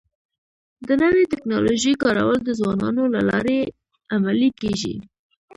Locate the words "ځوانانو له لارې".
2.59-3.57